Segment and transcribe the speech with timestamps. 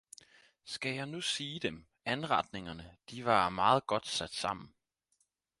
[0.65, 4.73] Skal jeg nu sige Dem Anretningerne, de vare meget godt satte sammen!